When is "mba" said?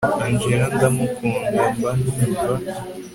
1.77-1.91